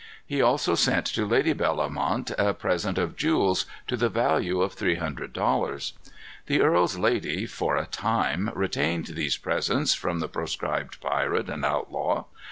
[0.25, 4.95] He also sent to Lady Bellomont a present of jewels, to the value of three
[4.95, 5.93] hundred dollars.
[6.47, 12.23] The earl's lady, for a time, retained these presents from the proscribed pirate and outlaw.